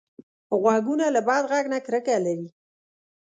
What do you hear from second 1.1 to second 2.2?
له بد غږ نه کرکه